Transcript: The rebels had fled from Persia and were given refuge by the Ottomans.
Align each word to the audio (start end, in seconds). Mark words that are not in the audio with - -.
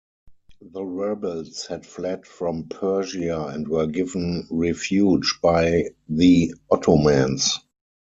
The 0.63 0.83
rebels 0.83 1.67
had 1.67 1.85
fled 1.85 2.25
from 2.25 2.69
Persia 2.69 3.39
and 3.53 3.67
were 3.67 3.85
given 3.85 4.47
refuge 4.49 5.37
by 5.43 5.89
the 6.09 6.55
Ottomans. 6.71 7.59